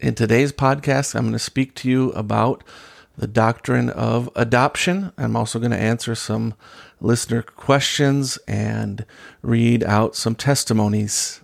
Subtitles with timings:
[0.00, 2.64] In today's podcast, I'm going to speak to you about
[3.18, 5.12] the doctrine of adoption.
[5.18, 6.54] I'm also going to answer some
[7.02, 9.04] listener questions and
[9.42, 11.42] read out some testimonies.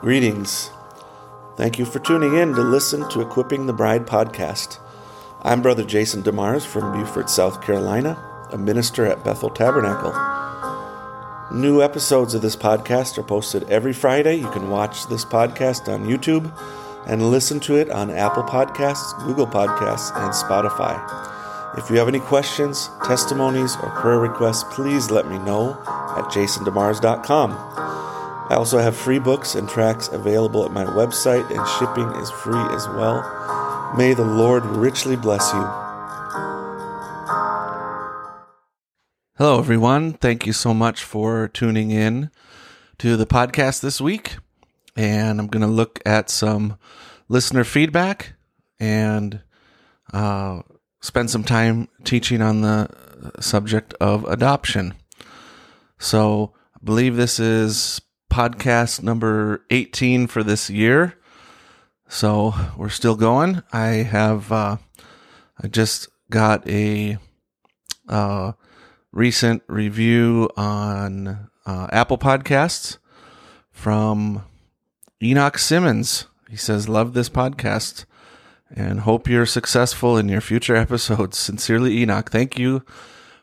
[0.00, 0.70] Greetings.
[1.56, 4.78] Thank you for tuning in to listen to Equipping the Bride podcast.
[5.42, 8.16] I'm Brother Jason DeMars from Beaufort, South Carolina,
[8.52, 10.37] a minister at Bethel Tabernacle.
[11.50, 14.36] New episodes of this podcast are posted every Friday.
[14.36, 16.52] You can watch this podcast on YouTube
[17.06, 20.98] and listen to it on Apple Podcasts, Google Podcasts, and Spotify.
[21.78, 25.72] If you have any questions, testimonies, or prayer requests, please let me know
[26.18, 27.52] at jasondemars.com.
[27.52, 32.60] I also have free books and tracks available at my website, and shipping is free
[32.74, 33.94] as well.
[33.96, 35.87] May the Lord richly bless you.
[39.38, 40.14] Hello, everyone.
[40.14, 42.32] Thank you so much for tuning in
[42.98, 44.38] to the podcast this week.
[44.96, 46.76] And I'm going to look at some
[47.28, 48.32] listener feedback
[48.80, 49.40] and
[50.12, 50.62] uh,
[51.00, 52.90] spend some time teaching on the
[53.38, 54.94] subject of adoption.
[56.00, 58.00] So I believe this is
[58.32, 61.14] podcast number 18 for this year.
[62.08, 63.62] So we're still going.
[63.72, 64.78] I have, uh,
[65.62, 67.18] I just got a,
[68.08, 68.54] uh,
[69.18, 72.98] recent review on uh, Apple Podcasts
[73.72, 74.44] from
[75.20, 76.26] Enoch Simmons.
[76.48, 78.04] He says, Love this podcast
[78.72, 81.36] and hope you're successful in your future episodes.
[81.36, 82.30] Sincerely, Enoch.
[82.30, 82.84] Thank you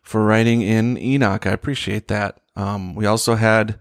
[0.01, 1.45] for writing in Enoch.
[1.45, 2.39] I appreciate that.
[2.55, 3.77] Um, we also had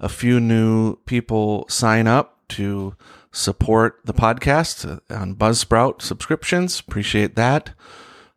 [0.00, 2.96] a few new people sign up to
[3.30, 6.80] support the podcast on Buzzsprout subscriptions.
[6.80, 7.72] Appreciate that.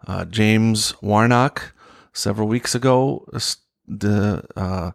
[0.05, 1.73] Uh, James Warnock
[2.13, 3.27] several weeks ago
[3.87, 4.91] the, uh,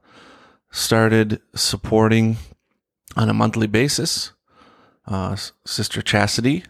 [0.71, 2.37] started supporting
[3.17, 4.33] on a monthly basis
[5.07, 6.65] uh, Sister Chastity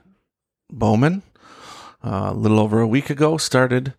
[0.70, 1.22] Bowman.
[2.02, 3.94] Uh, a little over a week ago, started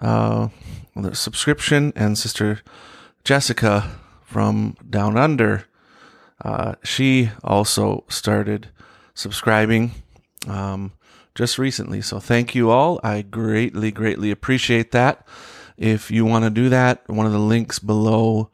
[0.00, 0.48] uh,
[0.96, 2.62] the subscription, and Sister
[3.24, 3.90] Jessica
[4.24, 5.66] from Down Under,
[6.42, 8.70] uh, she also started
[9.14, 9.92] subscribing
[10.48, 10.92] um,
[11.34, 12.00] just recently.
[12.00, 12.98] So thank you all.
[13.04, 15.26] I greatly, greatly appreciate that.
[15.76, 18.50] If you want to do that, one of the links below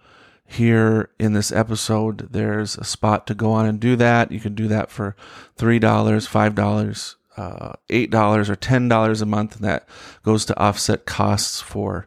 [0.46, 4.32] here in this episode, there's a spot to go on and do that.
[4.32, 5.14] You can do that for
[5.58, 9.56] $3, $5, uh, $8, or $10 a month.
[9.56, 9.86] And that
[10.22, 12.06] goes to offset costs for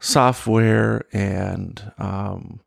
[0.00, 2.60] software and, um,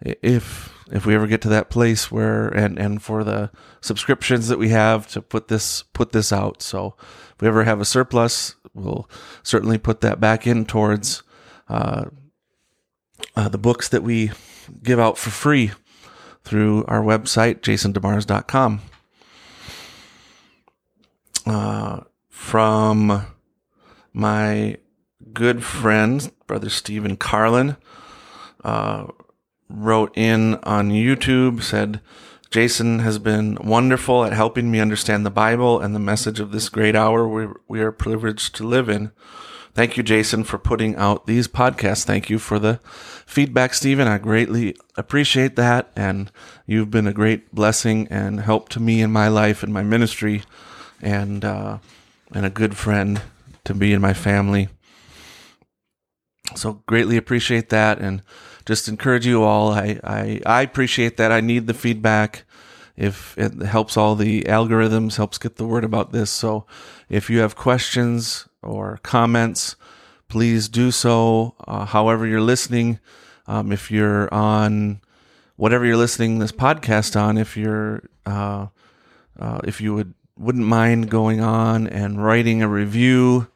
[0.00, 4.58] if if we ever get to that place where and and for the subscriptions that
[4.58, 6.94] we have to put this put this out so
[7.34, 9.08] if we ever have a surplus we'll
[9.42, 11.22] certainly put that back in towards
[11.68, 12.06] uh,
[13.34, 14.30] uh, the books that we
[14.82, 15.72] give out for free
[16.44, 18.80] through our website, jasondemars.com.
[21.44, 23.26] Uh, from
[24.12, 24.76] my
[25.32, 27.76] good friend, Brother Stephen Carlin,
[28.64, 29.06] uh,
[29.68, 32.00] wrote in on YouTube, said,
[32.50, 36.68] Jason has been wonderful at helping me understand the Bible and the message of this
[36.68, 39.10] great hour we, we are privileged to live in.
[39.76, 42.02] Thank you, Jason, for putting out these podcasts.
[42.02, 42.80] Thank you for the
[43.26, 44.08] feedback, Stephen.
[44.08, 45.90] I greatly appreciate that.
[45.94, 46.32] And
[46.66, 50.44] you've been a great blessing and help to me in my life and my ministry
[51.02, 51.76] and, uh,
[52.32, 53.20] and a good friend
[53.64, 54.70] to be in my family.
[56.54, 58.22] So greatly appreciate that and
[58.64, 59.72] just encourage you all.
[59.72, 61.30] I, I, I appreciate that.
[61.30, 62.44] I need the feedback
[62.96, 66.30] if it helps all the algorithms, helps get the word about this.
[66.30, 66.64] So
[67.10, 69.76] if you have questions or comments,
[70.28, 71.54] please do so.
[71.66, 72.98] Uh, however, you're listening,
[73.46, 75.00] um, if you're on
[75.56, 78.66] whatever you're listening this podcast on, if you're uh,
[79.38, 83.48] uh, if you would wouldn't mind going on and writing a review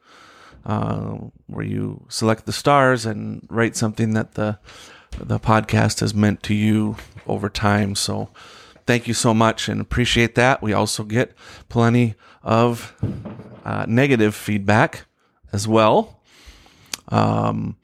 [0.65, 1.16] uh,
[1.47, 4.59] where you select the stars and write something that the
[5.19, 6.96] the podcast has meant to you
[7.26, 7.94] over time.
[7.94, 8.31] So
[8.87, 10.62] thank you so much and appreciate that.
[10.62, 11.34] We also get
[11.69, 12.94] plenty of
[13.64, 15.06] uh, negative feedback
[15.52, 16.20] as well.
[17.08, 17.76] Um,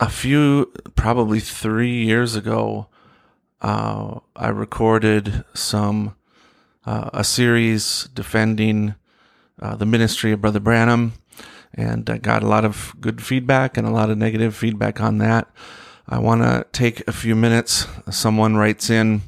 [0.00, 2.88] a few, probably three years ago,
[3.60, 6.16] uh, I recorded some
[6.84, 8.94] uh, a series defending
[9.60, 11.14] uh, the ministry of Brother Branham,
[11.72, 15.18] and I got a lot of good feedback and a lot of negative feedback on
[15.18, 15.48] that.
[16.06, 17.86] I want to take a few minutes.
[18.10, 19.22] Someone writes in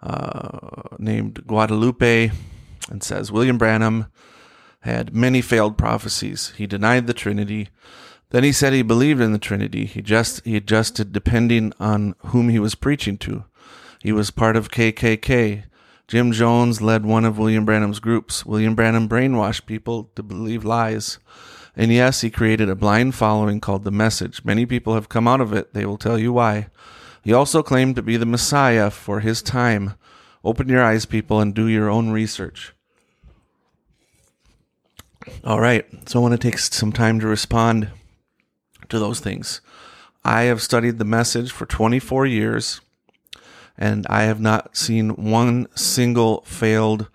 [0.00, 2.30] uh, named Guadalupe
[2.88, 4.06] and says William Branham
[4.86, 6.52] had many failed prophecies.
[6.56, 7.68] He denied the Trinity,
[8.30, 9.84] Then he said he believed in the Trinity.
[9.84, 13.44] He just he adjusted depending on whom he was preaching to.
[14.02, 15.64] He was part of KKK.
[16.08, 18.46] Jim Jones led one of William Branham's groups.
[18.46, 21.18] William Branham brainwashed people to believe lies.
[21.76, 24.44] And yes, he created a blind following called the Message.
[24.44, 25.74] Many people have come out of it.
[25.74, 26.68] They will tell you why.
[27.22, 29.94] He also claimed to be the Messiah for his time.
[30.44, 32.72] Open your eyes, people, and do your own research.
[35.44, 37.90] All right, so I want to take some time to respond
[38.88, 39.60] to those things.
[40.24, 42.80] I have studied the message for 24 years,
[43.76, 47.08] and I have not seen one single failed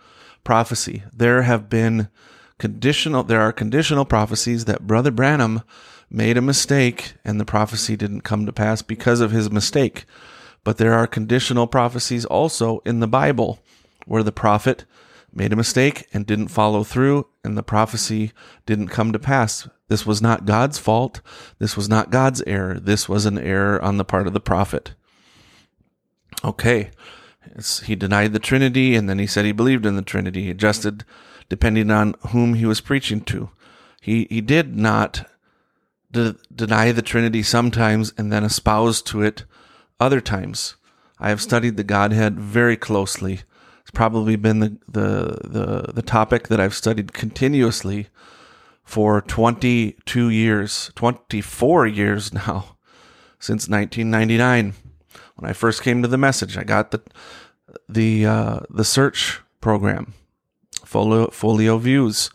[0.44, 1.04] prophecy.
[1.14, 2.10] There have been
[2.58, 5.62] conditional, there are conditional prophecies that Brother Branham
[6.10, 10.06] made a mistake and the prophecy didn't come to pass because of his mistake.
[10.64, 13.60] But there are conditional prophecies also in the Bible
[14.06, 14.86] where the prophet
[15.34, 18.32] made a mistake and didn't follow through and the prophecy
[18.66, 19.68] didn't come to pass.
[19.88, 21.22] This was not God's fault.
[21.60, 22.80] This was not God's error.
[22.80, 24.94] This was an error on the part of the prophet.
[26.44, 26.92] Okay.
[27.56, 30.44] It's, he denied the Trinity and then he said he believed in the Trinity.
[30.44, 31.06] He adjusted
[31.50, 33.50] depending on whom he was preaching to.
[34.02, 35.30] He, he did not
[36.12, 39.46] de- deny the Trinity sometimes and then espouse to it
[40.00, 40.76] other times.
[41.20, 43.42] I have studied the Godhead very closely.
[43.92, 48.08] It's probably been the, the, the, the topic that I've studied continuously
[48.86, 52.78] for 22 years, 24 years now,
[53.38, 54.76] since 1999.
[55.36, 57.02] When I first came to the message, I got the,
[57.90, 60.14] the, uh, the search program,
[60.86, 62.30] Folio, Folio Views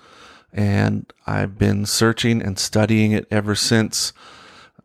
[0.52, 4.12] and I've been searching and studying it ever since.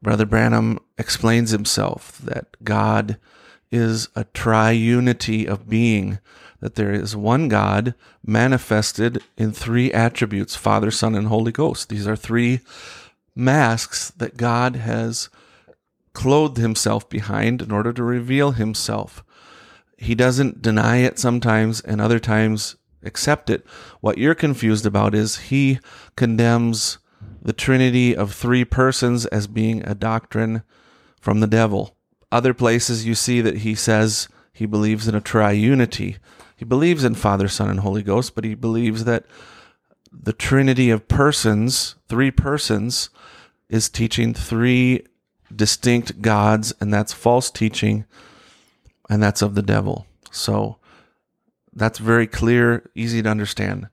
[0.01, 3.17] Brother Branham explains himself that God
[3.71, 6.19] is a triunity of being,
[6.61, 11.89] that there is one God manifested in three attributes Father, Son, and Holy Ghost.
[11.89, 12.61] These are three
[13.35, 15.29] masks that God has
[16.13, 19.23] clothed himself behind in order to reveal himself.
[19.97, 23.65] He doesn't deny it sometimes, and other times accept it.
[23.99, 25.79] What you're confused about is he
[26.15, 26.97] condemns
[27.41, 30.63] the Trinity of three persons as being a doctrine
[31.19, 31.95] from the devil.
[32.31, 36.17] Other places you see that he says he believes in a triunity.
[36.61, 39.25] He believes in Father, Son, and Holy Ghost, but he believes that
[40.11, 43.09] the Trinity of persons, three persons,
[43.67, 45.07] is teaching three
[45.55, 48.05] distinct gods, and that's false teaching,
[49.09, 50.05] and that's of the devil.
[50.29, 50.77] So
[51.73, 53.89] that's very clear, easy to understand.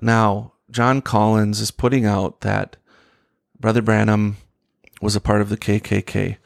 [0.00, 2.76] Now, John Collins is putting out that
[3.58, 4.36] Brother Branham
[5.02, 6.36] was a part of the KKK.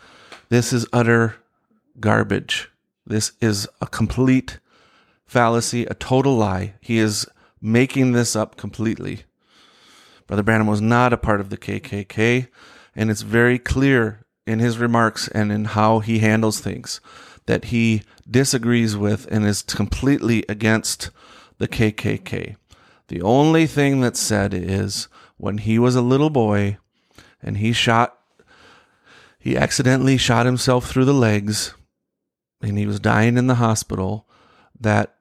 [0.48, 1.36] This is utter
[2.00, 2.70] garbage.
[3.06, 4.58] This is a complete
[5.28, 6.74] fallacy, a total lie.
[6.80, 7.26] He is
[7.60, 9.24] making this up completely.
[10.26, 12.48] Brother Branham was not a part of the KKK,
[12.96, 17.00] and it's very clear in his remarks and in how he handles things
[17.46, 21.10] that he disagrees with and is completely against
[21.58, 22.56] the KKK.
[23.08, 26.76] The only thing that's said is when he was a little boy
[27.42, 28.18] and he shot,
[29.38, 31.74] he accidentally shot himself through the legs
[32.60, 34.26] and he was dying in the hospital,
[34.80, 35.14] that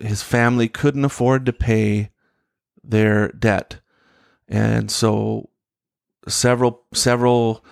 [0.00, 2.10] his family couldn't afford to pay
[2.82, 3.80] their debt.
[4.48, 5.50] And so
[6.28, 7.64] several, several,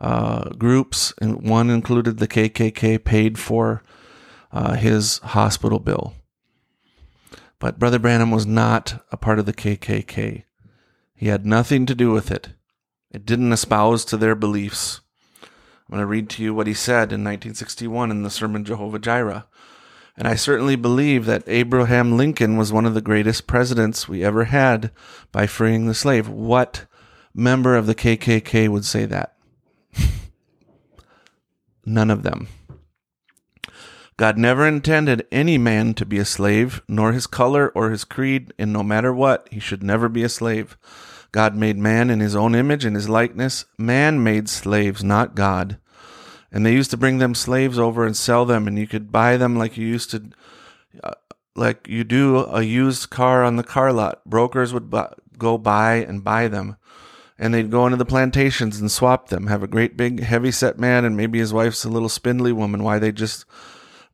[0.00, 3.82] uh, groups, and one included the KKK, paid for
[4.50, 6.14] uh, his hospital bill.
[7.58, 10.42] But Brother Branham was not a part of the KKK.
[11.14, 12.48] He had nothing to do with it.
[13.12, 15.00] It didn't espouse to their beliefs.
[15.42, 18.98] I'm going to read to you what he said in 1961 in the sermon Jehovah
[18.98, 19.46] Jireh.
[20.16, 24.44] And I certainly believe that Abraham Lincoln was one of the greatest presidents we ever
[24.44, 24.90] had
[25.30, 26.28] by freeing the slave.
[26.28, 26.86] What
[27.34, 29.36] member of the KKK would say that?
[31.86, 32.48] None of them.
[34.18, 38.52] God never intended any man to be a slave, nor his color or his creed,
[38.58, 40.76] and no matter what, he should never be a slave.
[41.32, 43.64] God made man in his own image and his likeness.
[43.78, 45.78] Man made slaves, not God.
[46.52, 49.36] And they used to bring them slaves over and sell them, and you could buy
[49.36, 50.22] them like you used to,
[51.02, 51.14] uh,
[51.56, 54.22] like you do a used car on the car lot.
[54.26, 56.76] Brokers would bu- go buy and buy them
[57.42, 59.48] and they'd go into the plantations and swap them.
[59.48, 62.84] Have a great big heavy set man, and maybe his wife's a little spindly woman.
[62.84, 63.44] Why they just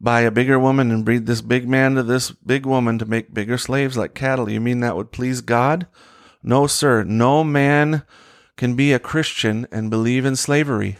[0.01, 3.35] buy a bigger woman and breed this big man to this big woman to make
[3.35, 4.49] bigger slaves like cattle?
[4.49, 5.87] You mean that would please God?
[6.43, 7.05] No, sir.
[7.05, 8.03] No man
[8.57, 10.97] can be a Christian and believe in slavery.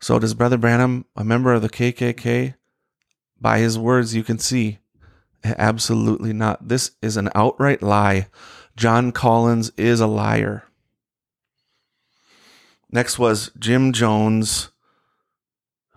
[0.00, 2.54] So does Brother Branham, a member of the KKK?
[3.40, 4.78] By his words, you can see
[5.44, 6.68] absolutely not.
[6.68, 8.28] This is an outright lie.
[8.76, 10.64] John Collins is a liar.
[12.90, 14.70] Next was Jim Jones,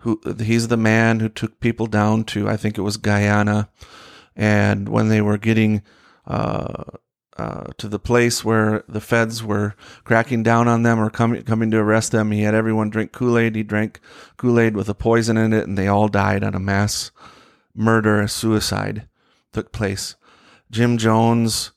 [0.00, 3.70] who he's the man who took people down to I think it was Guyana,
[4.36, 5.82] and when they were getting
[6.26, 6.84] uh,
[7.36, 9.74] uh, to the place where the feds were
[10.04, 13.38] cracking down on them or coming coming to arrest them, he had everyone drink Kool
[13.38, 13.56] Aid.
[13.56, 14.00] He drank
[14.36, 17.10] Kool Aid with a poison in it, and they all died on a mass
[17.74, 19.08] murder, a suicide
[19.52, 20.16] took place.
[20.70, 21.72] Jim Jones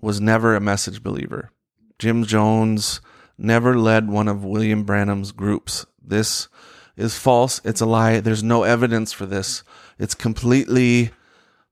[0.00, 1.50] was never a message believer.
[1.98, 3.00] Jim Jones
[3.38, 5.86] never led one of William Branham's groups.
[6.02, 6.48] This
[6.96, 7.60] is false.
[7.64, 8.20] It's a lie.
[8.20, 9.62] There's no evidence for this.
[9.98, 11.10] It's completely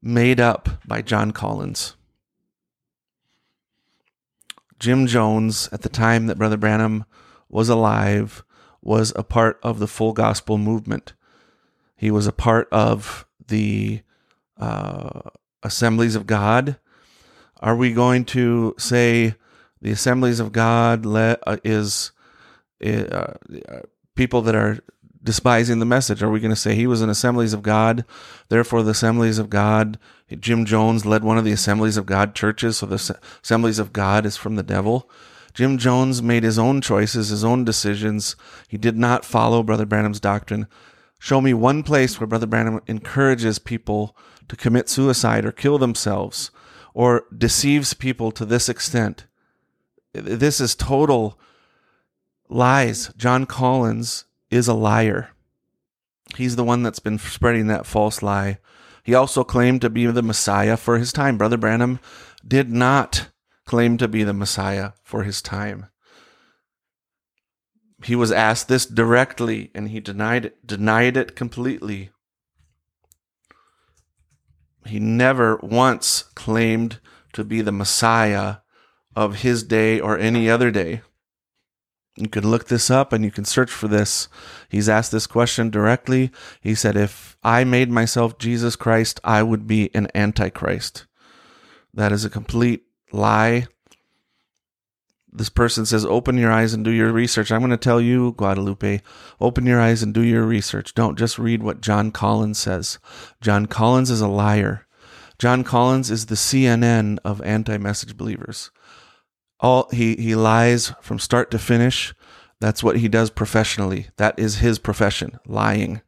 [0.01, 1.97] made up by John Collins.
[4.83, 7.05] Jim Jones, at the time that Brother Branham
[7.49, 8.43] was alive,
[8.83, 11.13] was a part of the full gospel movement.
[11.95, 14.03] He was a part of the
[14.59, 15.21] uh,
[15.63, 16.81] assemblies of God.
[17.61, 19.37] Are we going to say
[19.81, 22.11] the assemblies of God le- uh, is
[22.85, 23.35] uh,
[24.17, 24.81] people that are
[25.23, 26.23] despising the message?
[26.23, 28.05] Are we going to say he was in assemblies of God,
[28.49, 29.99] therefore the assemblies of God?
[30.39, 34.27] Jim Jones led one of the assemblies of God churches, so the assemblies of God
[34.27, 35.11] is from the devil.
[35.55, 38.37] Jim Jones made his own choices, his own decisions.
[38.69, 40.67] He did not follow Brother Branham's doctrine.
[41.19, 44.17] Show me one place where Brother Branham encourages people
[44.49, 46.51] to commit suicide or kill themselves
[46.95, 49.27] or deceives people to this extent.
[50.15, 51.39] This is total
[52.49, 53.13] lies.
[53.17, 55.31] John Collins is a liar.
[56.37, 58.59] He's the one that's been spreading that false lie.
[59.03, 61.37] He also claimed to be the Messiah for his time.
[61.37, 61.99] Brother Branham
[62.47, 63.29] did not
[63.65, 65.87] claim to be the Messiah for his time
[68.05, 72.11] he was asked this directly and he denied it, denied it completely.
[74.87, 76.99] He never once claimed
[77.35, 78.57] to be the Messiah
[79.15, 81.03] of his day or any other day.
[82.17, 84.29] You can look this up and you can search for this.
[84.69, 86.31] He's asked this question directly.
[86.61, 91.07] He said, If I made myself Jesus Christ, I would be an antichrist.
[91.95, 93.67] That is a complete lie
[95.33, 97.51] this person says, open your eyes and do your research.
[97.51, 99.01] I'm going to tell you, Guadalupe,
[99.41, 100.95] open your eyes and do your research.
[100.95, 102.99] Don't just read what John Collins says.
[103.41, 104.87] John Collins is a liar.
[105.39, 108.71] John Collins is the CNN of anti message believers.
[109.63, 112.15] All he, he lies from start to finish.
[112.61, 114.09] That's what he does professionally.
[114.17, 116.03] That is his profession, lying.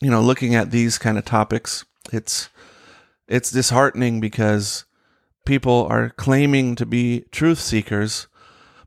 [0.00, 2.50] You know, looking at these kind of topics, it's
[3.26, 4.84] it's disheartening because
[5.46, 8.28] people are claiming to be truth seekers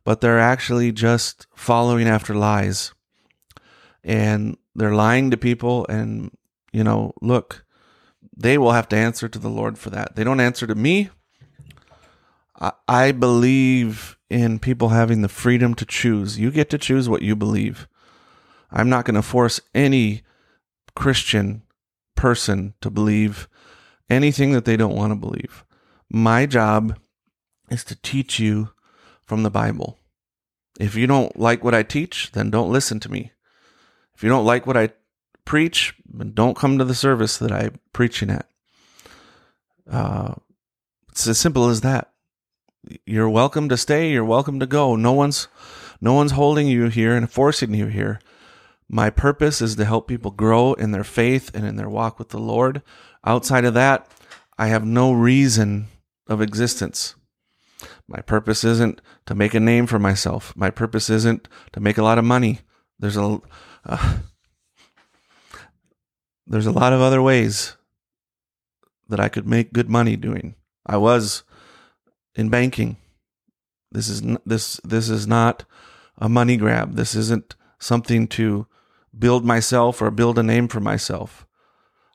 [0.03, 2.93] but they're actually just following after lies.
[4.03, 5.85] And they're lying to people.
[5.87, 6.35] And,
[6.71, 7.65] you know, look,
[8.35, 10.15] they will have to answer to the Lord for that.
[10.15, 11.09] They don't answer to me.
[12.87, 16.37] I, believe in people having the freedom to choose.
[16.37, 17.87] You get to choose what you believe.
[18.69, 20.21] I'm not going to force any
[20.95, 21.63] Christian
[22.15, 23.47] person to believe
[24.09, 25.65] anything that they don't want to believe.
[26.09, 26.99] My job
[27.69, 28.69] is to teach you
[29.23, 29.97] from the Bible.
[30.79, 33.31] If you don't like what I teach, then don't listen to me.
[34.15, 34.89] If you don't like what I
[35.45, 38.47] preach, then don't come to the service that I'm preaching at.
[39.89, 40.35] Uh,
[41.09, 42.10] it's as simple as that.
[43.05, 44.11] You're welcome to stay.
[44.11, 44.95] You're welcome to go.
[44.95, 45.47] No one's,
[45.99, 48.19] no one's holding you here and forcing you here.
[48.89, 52.29] My purpose is to help people grow in their faith and in their walk with
[52.29, 52.81] the Lord.
[53.23, 54.09] Outside of that,
[54.57, 55.87] I have no reason
[56.27, 57.15] of existence.
[58.07, 60.53] My purpose isn't to make a name for myself.
[60.55, 62.61] My purpose isn't to make a lot of money.
[62.99, 63.39] There's a
[63.85, 64.17] uh,
[66.47, 67.77] there's a lot of other ways
[69.07, 70.55] that I could make good money doing.
[70.85, 71.43] I was
[72.35, 72.97] in banking.
[73.91, 75.65] This is n- this this is not
[76.17, 76.95] a money grab.
[76.95, 78.67] This isn't something to
[79.17, 81.45] build myself or build a name for myself.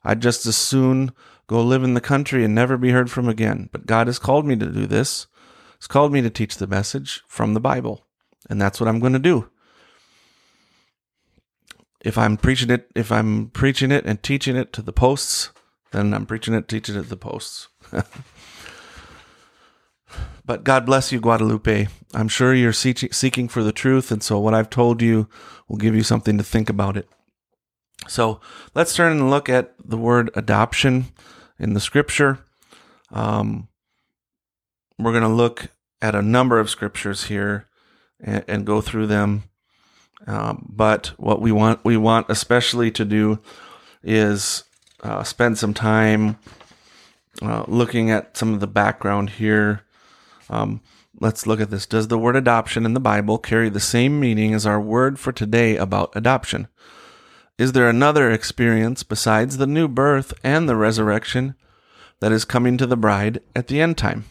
[0.03, 1.11] I'd just as soon
[1.47, 3.69] go live in the country and never be heard from again.
[3.71, 5.27] But God has called me to do this.
[5.77, 8.05] He's called me to teach the message from the Bible,
[8.49, 9.49] and that's what I'm going to do.
[12.01, 15.51] If I'm preaching it, if I'm preaching it and teaching it to the posts,
[15.91, 17.67] then I'm preaching it, teaching it to the posts.
[20.47, 21.87] but God bless you, Guadalupe.
[22.13, 25.27] I'm sure you're seeking for the truth, and so what I've told you
[25.67, 27.07] will give you something to think about it.
[28.07, 28.39] So
[28.73, 31.07] let's turn and look at the word adoption
[31.59, 32.39] in the scripture.
[33.11, 33.67] Um,
[34.97, 35.67] we're going to look
[36.01, 37.67] at a number of scriptures here
[38.19, 39.43] and, and go through them.
[40.25, 43.39] Um, but what we want, we want especially to do
[44.01, 44.63] is
[45.03, 46.39] uh, spend some time
[47.41, 49.83] uh, looking at some of the background here.
[50.49, 50.81] Um,
[51.19, 51.87] Let's look at this.
[51.87, 55.31] Does the word adoption in the Bible carry the same meaning as our word for
[55.31, 56.67] today about adoption?
[57.57, 61.55] Is there another experience besides the new birth and the resurrection
[62.19, 64.25] that is coming to the bride at the end time?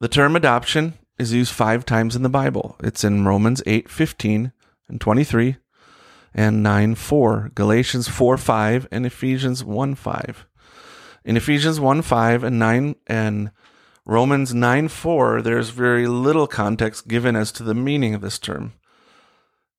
[0.00, 2.76] The term adoption is used five times in the Bible.
[2.82, 4.52] It's in Romans 8 15
[4.88, 5.56] and 23
[6.34, 10.46] and 9 4, Galatians 4 5, and Ephesians 1 5.
[11.24, 13.50] In Ephesians 1 5 and 9 and
[14.04, 18.72] Romans 9 4, there's very little context given as to the meaning of this term.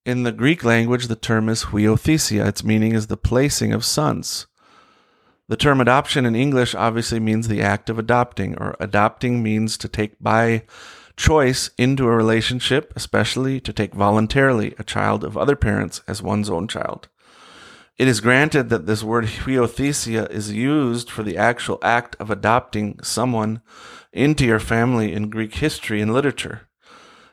[0.06, 2.46] In the Greek language, the term is huiothesia.
[2.48, 4.48] Its meaning is the placing of sons.
[5.50, 9.90] The term adoption in English obviously means the act of adopting, or adopting means to
[9.90, 10.64] take by
[11.18, 16.50] choice into a relationship, especially to take voluntarily a child of other parents as one's
[16.50, 17.10] own child.
[17.98, 23.00] It is granted that this word huiothesia is used for the actual act of adopting
[23.04, 23.62] someone
[24.12, 26.68] into your family in Greek history and literature.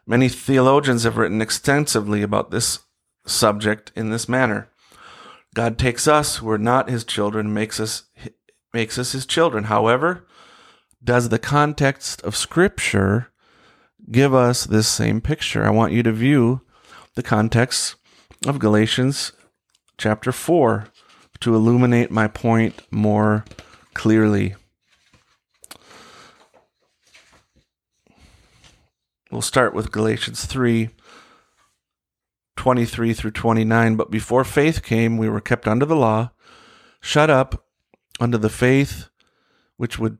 [0.06, 2.80] Many theologians have written extensively about this
[3.26, 4.68] subject in this manner.
[5.54, 8.04] God takes us who are not his children, makes us
[8.72, 9.64] makes us his children.
[9.64, 10.26] However,
[11.02, 13.32] does the context of scripture
[14.10, 15.64] give us this same picture?
[15.64, 16.60] I want you to view
[17.14, 17.96] the context
[18.46, 19.32] of Galatians
[20.00, 20.86] chapter 4
[21.40, 23.44] to illuminate my point more
[23.92, 24.54] clearly.
[29.30, 30.88] We'll start with Galatians 3
[32.56, 33.96] 23 through 29.
[33.96, 36.30] But before faith came, we were kept under the law,
[37.00, 37.66] shut up
[38.18, 39.08] under the faith
[39.76, 40.18] which would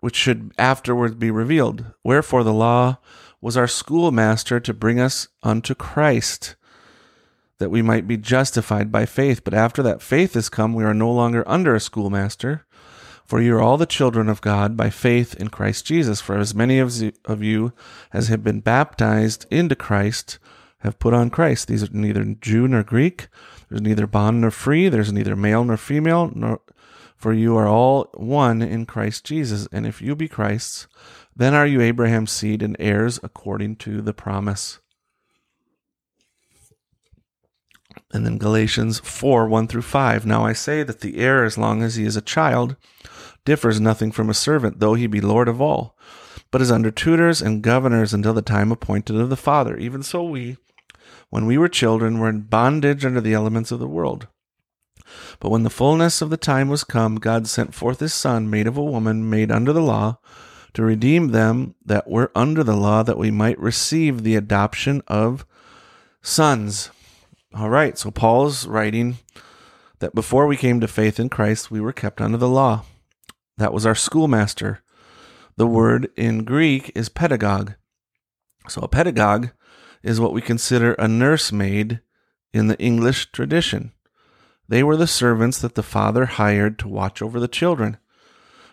[0.00, 1.84] which should afterwards be revealed.
[2.02, 2.96] Wherefore the law
[3.42, 6.56] was our schoolmaster to bring us unto Christ
[7.58, 9.42] that we might be justified by faith.
[9.44, 12.66] But after that faith is come, we are no longer under a schoolmaster.
[13.24, 16.20] For you are all the children of God by faith in Christ Jesus.
[16.20, 17.72] For as many of you
[18.12, 20.38] as have been baptized into Christ
[20.80, 21.66] have put on Christ.
[21.66, 23.26] These are neither Jew nor Greek.
[23.68, 24.88] There's neither bond nor free.
[24.88, 26.30] There's neither male nor female.
[26.34, 26.60] Nor,
[27.16, 29.66] for you are all one in Christ Jesus.
[29.72, 30.86] And if you be Christ's,
[31.34, 34.78] then are you Abraham's seed and heirs according to the promise.
[38.12, 40.26] And then Galatians 4 1 through 5.
[40.26, 42.76] Now I say that the heir, as long as he is a child,
[43.44, 45.96] differs nothing from a servant, though he be Lord of all,
[46.50, 49.76] but is under tutors and governors until the time appointed of the Father.
[49.76, 50.56] Even so, we,
[51.30, 54.28] when we were children, were in bondage under the elements of the world.
[55.40, 58.66] But when the fullness of the time was come, God sent forth his Son, made
[58.66, 60.18] of a woman, made under the law,
[60.74, 65.46] to redeem them that were under the law, that we might receive the adoption of
[66.22, 66.90] sons.
[67.58, 69.16] All right, so Paul's writing
[70.00, 72.84] that before we came to faith in Christ, we were kept under the law.
[73.56, 74.80] That was our schoolmaster.
[75.56, 77.72] The word in Greek is pedagogue.
[78.68, 79.52] So a pedagogue
[80.02, 82.02] is what we consider a nursemaid
[82.52, 83.92] in the English tradition.
[84.68, 87.96] They were the servants that the father hired to watch over the children,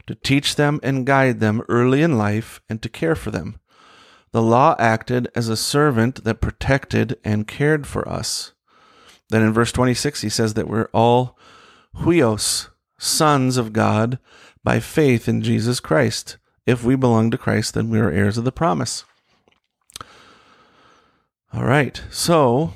[0.07, 3.61] to teach them and guide them early in life, and to care for them.
[4.33, 8.52] The law acted as a servant that protected and cared for us.
[9.33, 11.35] Then in verse 26, he says that we're all
[11.95, 12.69] huios,
[12.99, 14.19] sons of God,
[14.63, 16.37] by faith in Jesus Christ.
[16.67, 19.05] If we belong to Christ, then we are heirs of the promise.
[21.51, 22.75] All right, so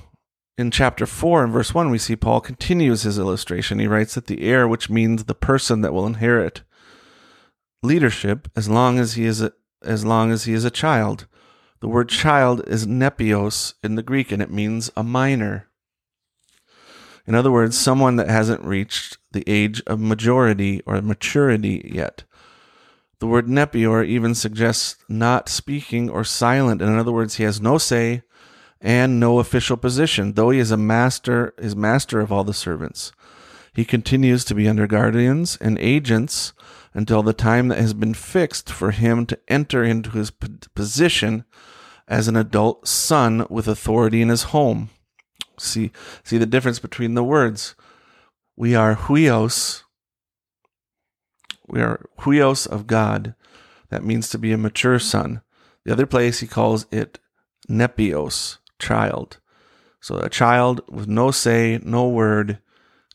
[0.58, 3.78] in chapter 4 and verse 1, we see Paul continues his illustration.
[3.78, 6.64] He writes that the heir, which means the person that will inherit
[7.84, 11.28] leadership as long as he is a, as long as he is a child.
[11.82, 15.68] The word child is nepios in the Greek, and it means a minor.
[17.28, 22.24] In other words, someone that hasn't reached the age of majority or maturity yet.
[23.20, 26.82] The word nepios even suggests not speaking or silent.
[26.82, 28.22] In other words, he has no say
[28.80, 33.12] and no official position, though he is a master, is master of all the servants.
[33.74, 36.54] He continues to be under guardians and agents
[36.94, 41.44] until the time that has been fixed for him to enter into his position
[42.08, 44.90] as an adult son with authority in his home.
[45.60, 45.92] See,
[46.24, 47.76] see the difference between the words.
[48.56, 49.84] We are huios.
[51.68, 53.36] We are huios of God.
[53.90, 55.42] That means to be a mature son.
[55.86, 57.20] The other place he calls it
[57.70, 59.40] nepios, child.
[60.02, 62.60] So a child with no say, no word,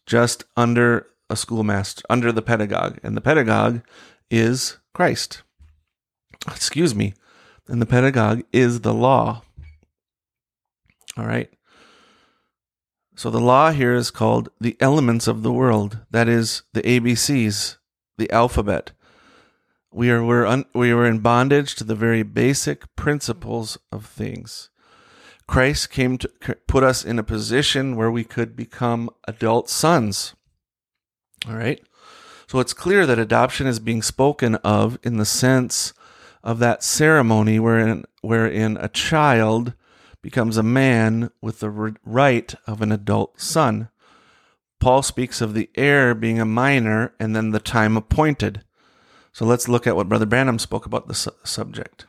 [0.06, 2.98] just under a schoolmaster, under the pedagogue.
[3.02, 3.82] And the pedagogue
[4.30, 5.42] is Christ.
[6.48, 7.14] Excuse me.
[7.68, 9.42] And the pedagogue is the law.
[11.16, 11.50] All right.
[13.14, 15.98] So the law here is called the elements of the world.
[16.10, 17.76] That is the ABCs,
[18.16, 18.92] the alphabet.
[19.92, 24.70] We are we're un, we were in bondage to the very basic principles of things.
[25.46, 26.30] Christ came to
[26.66, 30.34] put us in a position where we could become adult sons.
[31.46, 31.80] All right.
[32.46, 35.92] So it's clear that adoption is being spoken of in the sense
[36.42, 39.74] of that ceremony wherein, wherein a child
[40.22, 41.70] becomes a man with the
[42.04, 43.88] right of an adult son.
[44.80, 48.64] Paul speaks of the heir being a minor and then the time appointed.
[49.32, 52.06] So let's look at what Brother Branham spoke about the su- subject.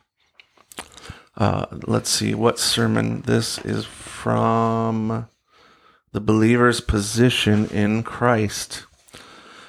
[1.36, 5.28] Uh, let's see what sermon this is from.
[6.12, 8.86] The believer's position in Christ.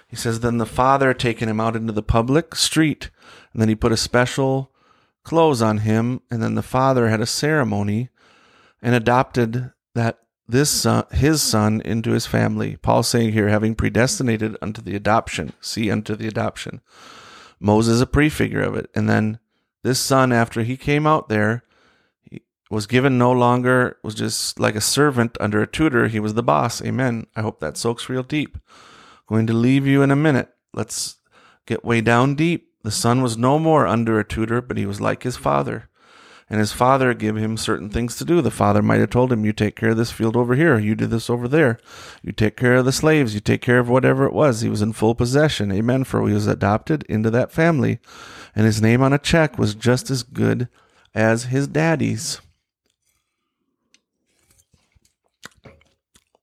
[0.08, 3.10] He says, Then the father taken him out into the public street,
[3.52, 4.72] and then he put a special
[5.24, 8.10] clothes on him, and then the father had a ceremony
[8.82, 12.78] and adopted that this son, his son into his family.
[12.78, 16.82] Paul saying here, having predestinated unto the adoption, see unto the adoption.
[17.60, 18.90] Moses a prefigure of it.
[18.94, 19.40] And then
[19.84, 21.64] this son, after he came out there,
[22.30, 26.08] he was given no longer, was just like a servant under a tutor.
[26.08, 26.82] He was the boss.
[26.82, 27.28] Amen.
[27.36, 28.58] I hope that soaks real deep.
[29.28, 30.50] Going to leave you in a minute.
[30.74, 31.18] Let's
[31.66, 32.70] get way down deep.
[32.84, 35.90] The son was no more under a tutor, but he was like his father
[36.50, 38.42] and his father gave him certain things to do.
[38.42, 40.96] The father might have told him, You take care of this field over here, you
[40.96, 41.80] do this over there,
[42.22, 44.62] you take care of the slaves, you take care of whatever it was.
[44.62, 45.72] He was in full possession.
[45.72, 46.04] Amen.
[46.04, 48.00] For he was adopted into that family,
[48.56, 50.70] and his name on a check was just as good
[51.14, 52.42] as his daddy's.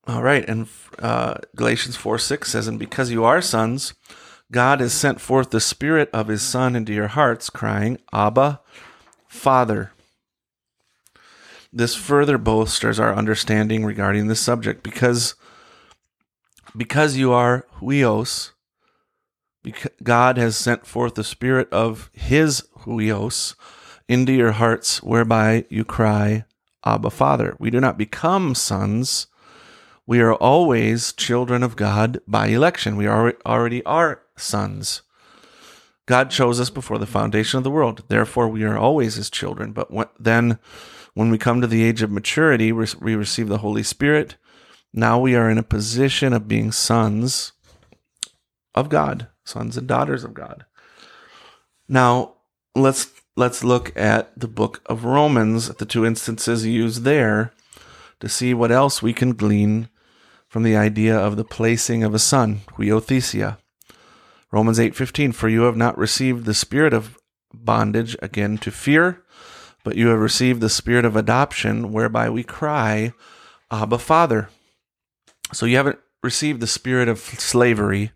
[0.05, 0.67] All right, and
[0.99, 3.95] uh, Galatians 4 6 says, And because you are sons,
[4.51, 8.61] God has sent forth the Spirit of His Son into your hearts, crying, Abba,
[9.29, 9.92] Father.
[11.73, 15.35] This further bolsters our understanding regarding this subject because
[16.77, 18.53] because you are huios,
[20.03, 23.55] God has sent forth the spirit of his huios
[24.09, 26.45] into your hearts, whereby you cry,
[26.85, 27.57] Abba, Father.
[27.59, 29.29] We do not become sons.
[30.07, 32.97] We are always children of God by election.
[32.97, 35.03] We are, already are sons.
[36.07, 38.03] God chose us before the foundation of the world.
[38.09, 39.73] Therefore, we are always his children.
[39.73, 40.59] But when, then,
[41.15, 44.37] when we come to the age of maturity, we receive the Holy Spirit.
[44.93, 47.53] Now we are in a position of being sons
[48.75, 50.65] of God, sons and daughters of God.
[51.89, 52.35] Now,
[52.75, 57.53] let's let's look at the book of Romans, the two instances used there,
[58.21, 59.89] to see what else we can glean
[60.49, 63.59] from the idea of the placing of a son, huiothesia.
[64.51, 67.19] Romans 8:15 For you have not received the spirit of
[67.55, 69.22] bondage again to fear,
[69.85, 73.13] but you have received the spirit of adoption whereby we cry,
[73.71, 74.49] Abba Father.
[75.53, 78.13] So you haven't received the spirit of slavery.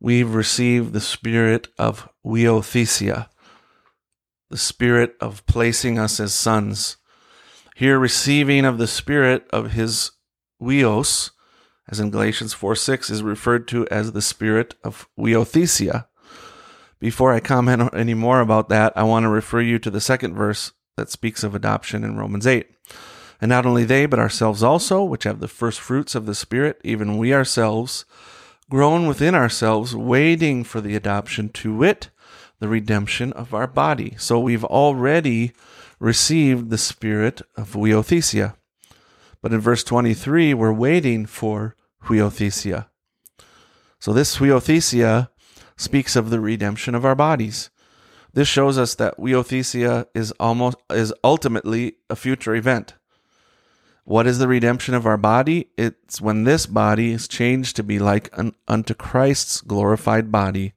[0.00, 3.28] We've received the spirit of huiothesia,
[4.50, 6.98] the spirit of placing us as sons.
[7.76, 10.12] Here, receiving of the spirit of his
[10.60, 11.30] huios,
[11.88, 16.06] as in Galatians 4 6, is referred to as the spirit of huiothesia.
[17.04, 20.34] Before I comment any more about that, I want to refer you to the second
[20.34, 22.66] verse that speaks of adoption in Romans 8.
[23.42, 26.80] And not only they, but ourselves also, which have the first fruits of the Spirit,
[26.82, 28.06] even we ourselves,
[28.70, 32.08] groan within ourselves, waiting for the adoption to wit,
[32.58, 34.14] the redemption of our body.
[34.16, 35.52] So we've already
[35.98, 38.56] received the spirit of huiothesia.
[39.42, 42.86] But in verse 23, we're waiting for huiothesia.
[44.00, 45.28] So this huiothesia
[45.76, 47.70] speaks of the redemption of our bodies.
[48.32, 52.94] This shows us that huiothesia is almost is ultimately a future event.
[54.04, 55.68] What is the redemption of our body?
[55.78, 60.74] It's when this body is changed to be like un, unto Christ's glorified body,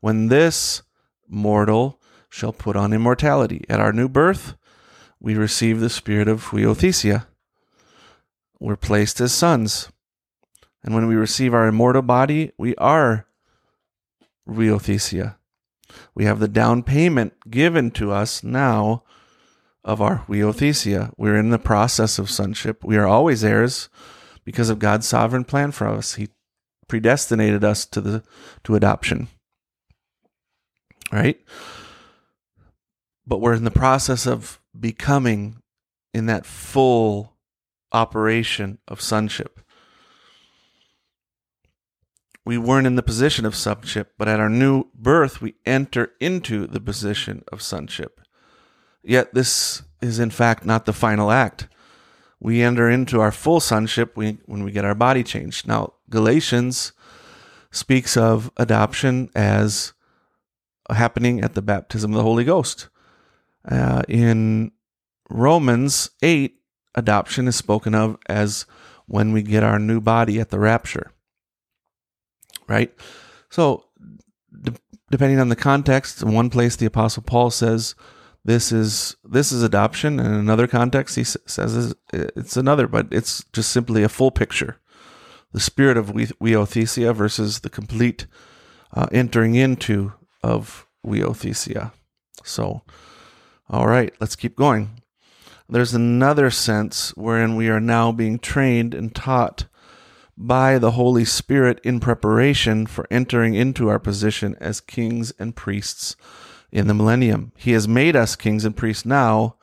[0.00, 0.82] when this
[1.28, 3.64] mortal shall put on immortality.
[3.68, 4.56] At our new birth,
[5.20, 7.26] we receive the spirit of huiothesia
[8.64, 9.90] we're placed as sons.
[10.82, 13.26] And when we receive our immortal body, we are
[14.48, 15.36] huiothesia.
[16.14, 19.04] We have the down payment given to us now
[19.84, 21.12] of our huiothesia.
[21.16, 22.82] We're in the process of sonship.
[22.84, 23.88] We are always heirs
[24.44, 26.14] because of God's sovereign plan for us.
[26.14, 26.28] He
[26.88, 28.22] predestinated us to the
[28.64, 29.28] to adoption.
[31.12, 31.40] Right?
[33.26, 35.62] But we're in the process of becoming
[36.12, 37.34] in that full
[37.92, 39.60] operation of sonship.
[42.44, 46.66] We weren't in the position of sonship, but at our new birth, we enter into
[46.66, 48.20] the position of sonship.
[49.02, 51.68] Yet this is in fact not the final act.
[52.40, 55.66] We enter into our full sonship when we get our body changed.
[55.66, 56.92] Now, Galatians
[57.70, 59.94] speaks of adoption as
[60.90, 62.88] happening at the baptism of the Holy Ghost.
[63.66, 64.72] Uh, in
[65.30, 66.54] Romans 8,
[66.94, 68.66] adoption is spoken of as
[69.06, 71.12] when we get our new body at the rapture.
[72.66, 72.94] Right?
[73.50, 73.84] So,
[74.62, 74.74] de-
[75.10, 77.94] depending on the context, in one place the apostle Paul says
[78.44, 83.08] this is this is adoption, and in another context he s- says it's another, but
[83.10, 84.78] it's just simply a full picture.
[85.52, 88.26] The spirit of huiothesia versus the complete
[88.92, 91.92] uh, entering into of huiothesia.
[92.42, 92.82] So,
[93.70, 95.00] all right, let's keep going.
[95.68, 99.66] There's another sense wherein we are now being trained and taught
[100.36, 106.16] by the Holy Spirit in preparation for entering into our position as kings and priests
[106.72, 107.52] in the millennium.
[107.56, 109.56] He has made us kings and priests now,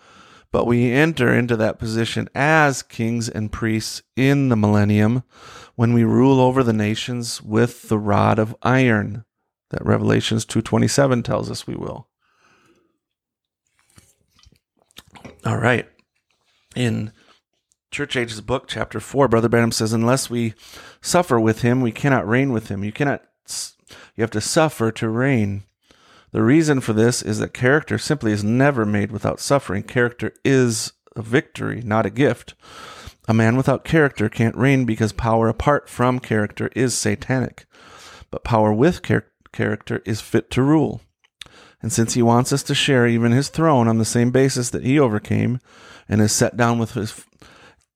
[0.52, 5.24] but we enter into that position as kings and priests in the millennium
[5.76, 9.26] when we rule over the nations with the rod of iron
[9.72, 12.08] that Revelations 2:27 tells us we will.
[15.46, 15.88] All right.
[16.76, 17.12] In
[17.92, 20.54] Church Ages book, chapter 4, Brother Branham says, Unless we
[21.02, 22.86] suffer with him, we cannot reign with him.
[22.86, 23.22] You cannot,
[24.16, 25.64] you have to suffer to reign.
[26.32, 29.84] The reason for this is that character simply is never made without suffering.
[29.84, 32.54] Character is a victory, not a gift.
[33.28, 37.66] A man without character can't reign because power apart from character is satanic.
[38.32, 41.02] But power with char- character is fit to rule.
[41.82, 44.86] And since he wants us to share even his throne on the same basis that
[44.86, 45.60] he overcame
[46.08, 47.26] and is set down with his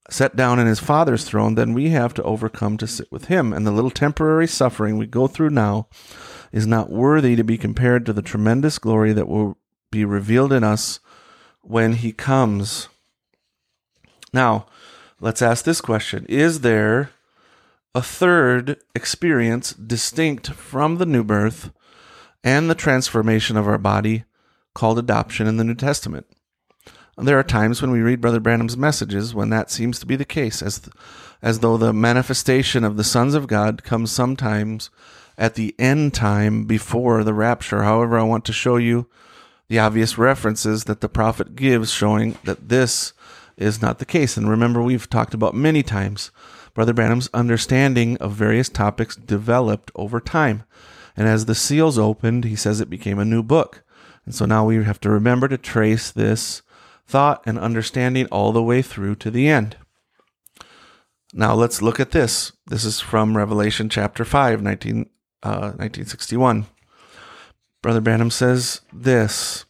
[0.08, 3.52] set down in his father's throne, then we have to overcome to sit with him.
[3.52, 5.88] And the little temporary suffering we go through now
[6.52, 9.58] is not worthy to be compared to the tremendous glory that will
[9.90, 11.00] be revealed in us
[11.62, 12.88] when he comes.
[14.32, 14.66] Now,
[15.20, 17.10] let's ask this question Is there
[17.94, 21.70] a third experience distinct from the new birth
[22.44, 24.24] and the transformation of our body
[24.74, 26.26] called adoption in the New Testament.
[27.18, 30.26] There are times when we read Brother Branham's messages when that seems to be the
[30.26, 30.94] case, as, th-
[31.40, 34.90] as though the manifestation of the sons of God comes sometimes
[35.38, 37.84] at the end time before the rapture.
[37.84, 39.06] However, I want to show you
[39.68, 43.14] the obvious references that the prophet gives showing that this
[43.56, 44.36] is not the case.
[44.36, 46.30] And remember, we've talked about many times
[46.74, 50.64] Brother Branham's understanding of various topics developed over time.
[51.16, 53.82] And as the seals opened, he says it became a new book.
[54.26, 56.60] And so now we have to remember to trace this
[57.06, 59.76] thought and understanding all the way through to the end.
[61.32, 62.52] Now let's look at this.
[62.66, 65.10] This is from Revelation chapter 5, 19,
[65.42, 66.66] uh, 1961.
[67.82, 69.64] Brother Branham says this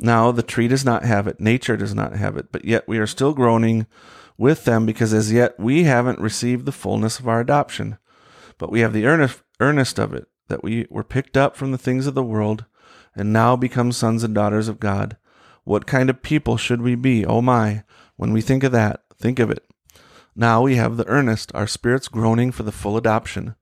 [0.00, 2.98] Now the tree does not have it, nature does not have it, but yet we
[2.98, 3.86] are still groaning
[4.36, 7.98] with them because as yet we haven't received the fullness of our adoption.
[8.58, 11.78] But we have the earnest, earnest of it, that we were picked up from the
[11.78, 12.64] things of the world
[13.14, 15.16] and now become sons and daughters of God.
[15.64, 17.24] What kind of people should we be?
[17.24, 17.84] Oh my,
[18.16, 19.64] when we think of that, think of it.
[20.36, 23.54] Now we have the earnest, our spirits groaning for the full adoption.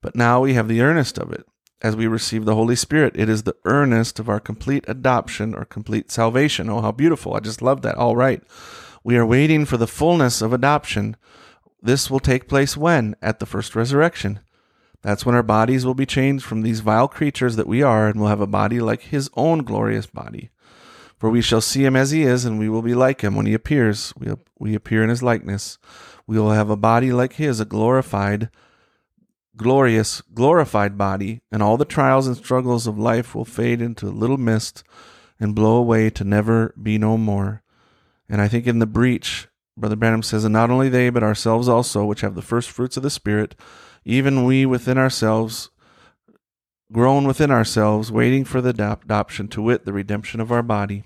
[0.00, 1.44] But now we have the earnest of it.
[1.80, 5.64] As we receive the Holy Spirit, it is the earnest of our complete adoption or
[5.64, 6.68] complete salvation.
[6.68, 7.34] Oh, how beautiful.
[7.34, 7.96] I just love that.
[7.96, 8.42] All right.
[9.04, 11.16] We are waiting for the fullness of adoption.
[11.80, 13.14] This will take place when?
[13.22, 14.40] At the first resurrection.
[15.02, 18.20] That's when our bodies will be changed from these vile creatures that we are, and
[18.20, 20.50] will have a body like his own glorious body.
[21.18, 23.46] For we shall see him as he is, and we will be like him when
[23.46, 24.12] he appears.
[24.16, 25.78] We, we appear in his likeness.
[26.26, 28.50] We will have a body like his, a glorified,
[29.56, 34.10] glorious, glorified body, and all the trials and struggles of life will fade into a
[34.10, 34.84] little mist
[35.40, 37.62] and blow away to never be no more.
[38.28, 41.68] And I think in the breach, Brother Branham says, and not only they, but ourselves
[41.68, 43.54] also, which have the first fruits of the Spirit,
[44.04, 45.70] even we within ourselves,
[46.92, 51.04] groan within ourselves, waiting for the adoption, to wit, the redemption of our body.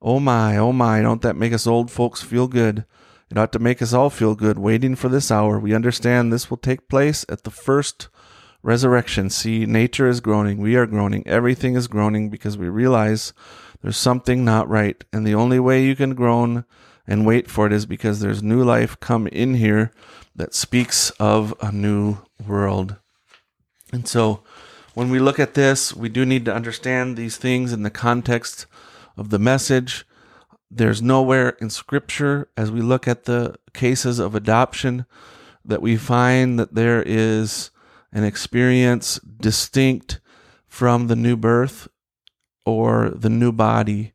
[0.00, 2.84] Oh my, oh my, don't that make us old folks feel good?
[3.30, 5.58] It ought to make us all feel good, waiting for this hour.
[5.58, 8.08] We understand this will take place at the first
[8.62, 9.30] resurrection.
[9.30, 10.58] See, nature is groaning.
[10.58, 11.26] We are groaning.
[11.26, 13.32] Everything is groaning because we realize
[13.80, 15.02] there's something not right.
[15.12, 16.64] And the only way you can groan
[17.06, 19.92] and wait for it is because there's new life come in here
[20.36, 22.96] that speaks of a new world.
[23.92, 24.42] And so
[24.94, 28.66] when we look at this, we do need to understand these things in the context
[29.16, 30.06] of the message.
[30.70, 35.06] There's nowhere in Scripture, as we look at the cases of adoption,
[35.64, 37.70] that we find that there is
[38.12, 40.20] an experience distinct
[40.66, 41.88] from the new birth
[42.66, 44.12] or the new body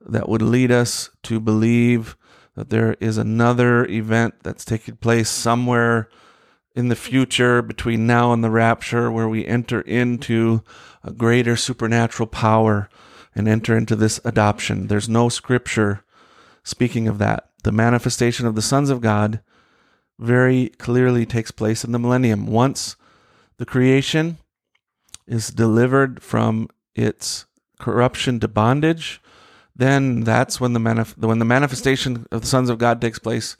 [0.00, 2.16] that would lead us to believe
[2.54, 6.08] that there is another event that's taking place somewhere
[6.76, 10.62] in the future between now and the rapture where we enter into
[11.02, 12.90] a greater supernatural power
[13.34, 14.86] and enter into this adoption.
[14.86, 16.04] There's no scripture
[16.62, 17.48] speaking of that.
[17.62, 19.40] The manifestation of the sons of God
[20.18, 22.46] very clearly takes place in the millennium.
[22.46, 22.96] Once
[23.56, 24.36] the creation
[25.26, 27.46] is delivered from its
[27.78, 29.20] corruption to bondage,
[29.74, 33.56] then that's when the manif- when the manifestation of the sons of God takes place.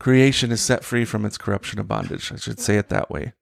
[0.00, 2.32] Creation is set free from its corruption of bondage.
[2.32, 3.34] I should say it that way.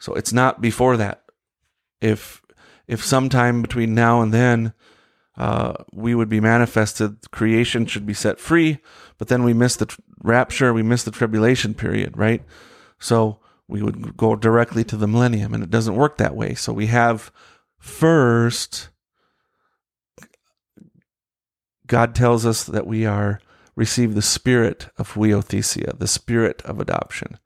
[0.00, 1.22] So it's not before that.
[2.00, 2.42] If
[2.88, 4.72] if sometime between now and then
[5.36, 8.78] uh, we would be manifested, creation should be set free,
[9.18, 12.42] but then we miss the t- rapture, we miss the tribulation period, right?
[12.98, 16.54] So we would go directly to the millennium, and it doesn't work that way.
[16.54, 17.30] So we have
[17.78, 18.88] first,
[21.86, 23.40] God tells us that we are
[23.74, 27.38] receive the spirit of huiothesia, the spirit of adoption.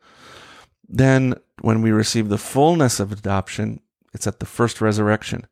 [0.89, 3.81] Then, when we receive the fullness of adoption,
[4.13, 5.47] it's at the first resurrection.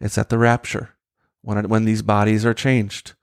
[0.00, 0.90] It's at the rapture,
[1.42, 3.14] when, when these bodies are changed.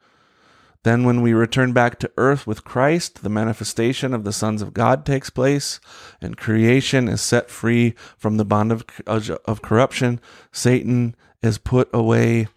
[0.84, 4.74] Then, when we return back to earth with Christ, the manifestation of the sons of
[4.74, 5.82] God takes place,
[6.22, 10.22] and creation is set free from the bond of, of corruption.
[10.54, 12.48] Satan is put away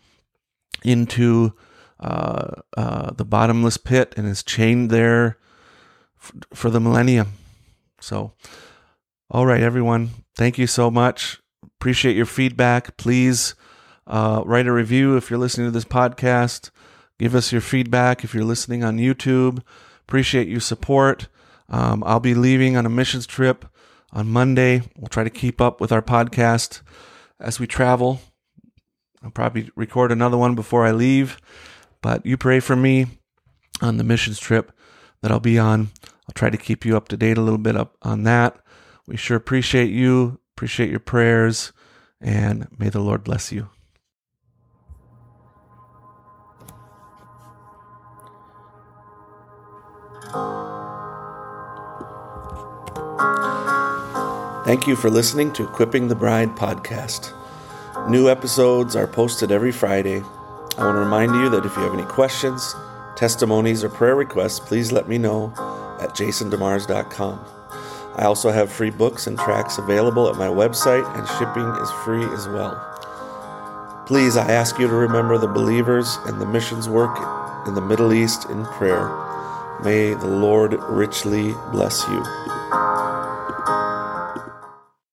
[0.84, 1.54] into
[2.02, 5.38] uh, uh, the bottomless pit and is chained there
[6.20, 7.32] f- for the millennium.
[8.00, 8.32] So,
[9.30, 11.40] all right, everyone, thank you so much.
[11.62, 12.96] Appreciate your feedback.
[12.96, 13.54] Please
[14.06, 16.70] uh, write a review if you're listening to this podcast.
[17.18, 19.62] Give us your feedback if you're listening on YouTube.
[20.00, 21.28] Appreciate your support.
[21.68, 23.64] Um, I'll be leaving on a missions trip
[24.12, 24.82] on Monday.
[24.96, 26.82] We'll try to keep up with our podcast
[27.38, 28.20] as we travel.
[29.22, 31.38] I'll probably record another one before I leave.
[32.02, 33.06] But you pray for me
[33.80, 34.72] on the missions trip
[35.22, 35.90] that I'll be on.
[36.04, 38.58] I'll try to keep you up to date a little bit up on that.
[39.06, 41.72] We sure appreciate you, appreciate your prayers,
[42.20, 43.68] and may the Lord bless you.
[54.64, 57.32] Thank you for listening to Equipping the Bride podcast.
[58.08, 60.22] New episodes are posted every Friday.
[60.82, 62.74] I want to remind you that if you have any questions,
[63.14, 65.52] testimonies, or prayer requests, please let me know
[66.00, 67.38] at jasondemars.com.
[68.16, 72.24] I also have free books and tracks available at my website, and shipping is free
[72.34, 72.74] as well.
[74.08, 77.16] Please, I ask you to remember the believers and the missions work
[77.68, 79.06] in the Middle East in prayer.
[79.84, 82.61] May the Lord richly bless you.